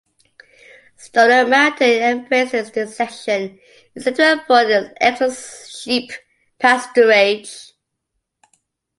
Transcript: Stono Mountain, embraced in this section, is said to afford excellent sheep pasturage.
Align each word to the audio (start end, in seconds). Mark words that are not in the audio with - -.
Stono 0.97 1.47
Mountain, 1.47 2.01
embraced 2.01 2.55
in 2.55 2.71
this 2.71 2.95
section, 2.95 3.59
is 3.93 4.03
said 4.03 4.15
to 4.15 4.33
afford 4.41 4.91
excellent 4.99 5.37
sheep 5.37 6.09
pasturage. 6.59 7.71